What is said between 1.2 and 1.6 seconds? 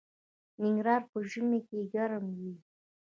ژمي